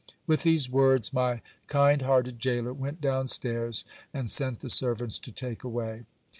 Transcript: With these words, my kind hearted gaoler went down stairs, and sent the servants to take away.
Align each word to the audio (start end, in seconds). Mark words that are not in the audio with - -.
With 0.25 0.41
these 0.41 0.67
words, 0.67 1.13
my 1.13 1.41
kind 1.67 2.01
hearted 2.01 2.39
gaoler 2.39 2.73
went 2.73 3.01
down 3.01 3.27
stairs, 3.27 3.85
and 4.15 4.27
sent 4.27 4.61
the 4.61 4.69
servants 4.71 5.19
to 5.19 5.31
take 5.31 5.63
away. 5.63 6.05